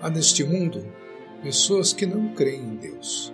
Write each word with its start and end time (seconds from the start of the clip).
Há 0.00 0.08
neste 0.08 0.44
mundo 0.44 0.86
pessoas 1.42 1.92
que 1.92 2.06
não 2.06 2.32
creem 2.32 2.62
em 2.62 2.76
Deus 2.76 3.32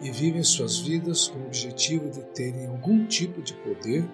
e 0.00 0.12
vivem 0.12 0.44
suas 0.44 0.78
vidas 0.78 1.26
com 1.26 1.40
o 1.40 1.46
objetivo 1.46 2.08
de 2.08 2.22
terem 2.34 2.66
algum 2.66 3.04
tipo 3.04 3.42
de 3.42 3.52
poder 3.54 4.08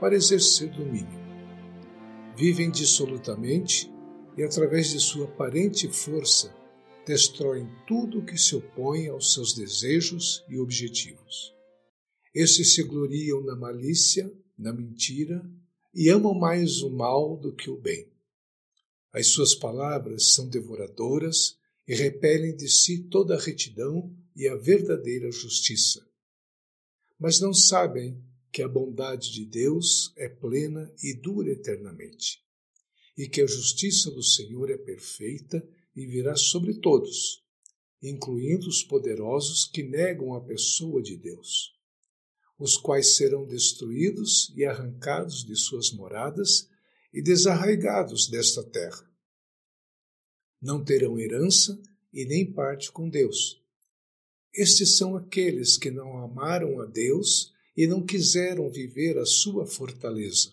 para 0.00 0.14
exercer 0.14 0.70
domínio. 0.70 1.20
Vivem 2.34 2.70
dissolutamente 2.70 3.92
e, 4.38 4.42
através 4.42 4.88
de 4.88 5.00
sua 5.00 5.26
aparente 5.26 5.86
força, 5.86 6.54
destroem 7.06 7.68
tudo 7.86 8.24
que 8.24 8.38
se 8.38 8.56
opõe 8.56 9.08
aos 9.08 9.34
seus 9.34 9.52
desejos 9.52 10.42
e 10.48 10.58
objetivos. 10.58 11.54
Estes 12.34 12.74
se 12.74 12.82
gloriam 12.84 13.42
na 13.42 13.54
malícia, 13.54 14.32
na 14.58 14.72
mentira 14.72 15.44
e 15.94 16.08
amam 16.08 16.32
mais 16.32 16.80
o 16.80 16.88
mal 16.88 17.36
do 17.36 17.54
que 17.54 17.68
o 17.68 17.76
bem. 17.76 18.11
As 19.12 19.26
suas 19.26 19.54
palavras 19.54 20.32
são 20.32 20.48
devoradoras 20.48 21.58
e 21.86 21.94
repelem 21.94 22.56
de 22.56 22.68
si 22.68 23.04
toda 23.04 23.34
a 23.34 23.40
retidão 23.40 24.10
e 24.34 24.48
a 24.48 24.56
verdadeira 24.56 25.30
justiça. 25.30 26.06
Mas 27.18 27.38
não 27.38 27.52
sabem 27.52 28.18
que 28.50 28.62
a 28.62 28.68
bondade 28.68 29.30
de 29.30 29.44
Deus 29.44 30.12
é 30.16 30.28
plena 30.28 30.90
e 31.02 31.14
dura 31.14 31.50
eternamente, 31.50 32.42
e 33.16 33.28
que 33.28 33.42
a 33.42 33.46
justiça 33.46 34.10
do 34.10 34.22
Senhor 34.22 34.70
é 34.70 34.78
perfeita 34.78 35.66
e 35.94 36.06
virá 36.06 36.34
sobre 36.34 36.74
todos, 36.74 37.42
incluindo 38.02 38.66
os 38.66 38.82
poderosos 38.82 39.66
que 39.66 39.82
negam 39.82 40.34
a 40.34 40.40
pessoa 40.40 41.02
de 41.02 41.16
Deus, 41.16 41.74
os 42.58 42.76
quais 42.76 43.16
serão 43.16 43.46
destruídos 43.46 44.52
e 44.56 44.64
arrancados 44.64 45.44
de 45.44 45.54
suas 45.54 45.92
moradas 45.92 46.68
e 47.12 47.20
desarraigados 47.20 48.28
desta 48.28 48.62
terra. 48.62 49.10
Não 50.60 50.82
terão 50.82 51.18
herança 51.18 51.80
e 52.12 52.24
nem 52.24 52.50
parte 52.50 52.90
com 52.90 53.08
Deus. 53.08 53.60
Estes 54.54 54.96
são 54.96 55.16
aqueles 55.16 55.76
que 55.76 55.90
não 55.90 56.18
amaram 56.18 56.80
a 56.80 56.86
Deus 56.86 57.52
e 57.76 57.86
não 57.86 58.04
quiseram 58.04 58.70
viver 58.70 59.18
a 59.18 59.24
sua 59.24 59.66
fortaleza. 59.66 60.52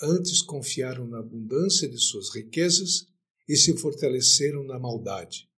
Antes 0.00 0.42
confiaram 0.42 1.06
na 1.06 1.18
abundância 1.18 1.88
de 1.88 1.98
suas 1.98 2.28
riquezas 2.34 3.06
e 3.48 3.56
se 3.56 3.76
fortaleceram 3.76 4.64
na 4.64 4.78
maldade. 4.78 5.48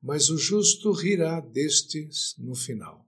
Mas 0.00 0.30
o 0.30 0.38
justo 0.38 0.92
rirá 0.92 1.40
destes 1.40 2.34
no 2.38 2.54
final. 2.54 3.06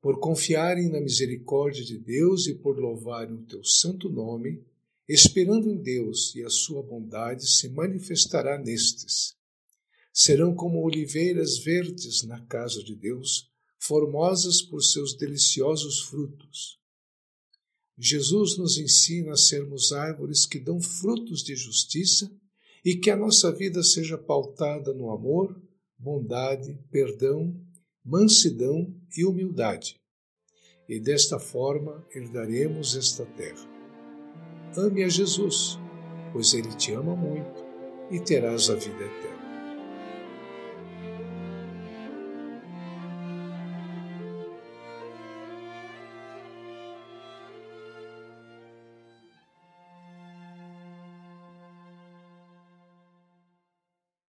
Por 0.00 0.20
confiarem 0.20 0.88
na 0.88 1.00
misericórdia 1.00 1.84
de 1.84 1.98
Deus 1.98 2.46
e 2.46 2.54
por 2.54 2.78
louvarem 2.78 3.34
o 3.34 3.46
teu 3.46 3.64
santo 3.64 4.08
nome, 4.08 4.64
esperando 5.08 5.70
em 5.70 5.76
Deus 5.76 6.34
e 6.34 6.42
a 6.42 6.50
sua 6.50 6.82
bondade 6.82 7.46
se 7.46 7.68
manifestará 7.68 8.58
nestes. 8.58 9.36
Serão 10.12 10.54
como 10.54 10.82
oliveiras 10.82 11.58
verdes 11.58 12.22
na 12.22 12.40
casa 12.46 12.82
de 12.82 12.94
Deus, 12.96 13.50
formosas 13.78 14.62
por 14.62 14.82
seus 14.82 15.14
deliciosos 15.16 16.00
frutos. 16.00 16.78
Jesus 17.98 18.58
nos 18.58 18.78
ensina 18.78 19.32
a 19.32 19.36
sermos 19.36 19.92
árvores 19.92 20.44
que 20.44 20.58
dão 20.58 20.80
frutos 20.80 21.42
de 21.42 21.54
justiça 21.54 22.30
e 22.84 22.96
que 22.96 23.10
a 23.10 23.16
nossa 23.16 23.50
vida 23.52 23.82
seja 23.82 24.18
pautada 24.18 24.92
no 24.92 25.10
amor, 25.10 25.60
bondade, 25.98 26.78
perdão, 26.90 27.58
mansidão 28.04 28.94
e 29.16 29.24
humildade. 29.24 30.00
E 30.88 31.00
desta 31.00 31.38
forma 31.38 32.06
herdaremos 32.14 32.94
esta 32.94 33.24
terra. 33.24 33.75
Ame 34.76 35.04
a 35.04 35.08
Jesus, 35.08 35.78
pois 36.32 36.52
ele 36.52 36.68
te 36.68 36.92
ama 36.92 37.16
muito 37.16 37.64
e 38.10 38.20
terás 38.20 38.68
a 38.68 38.74
vida 38.74 39.04
eterna. 39.04 39.35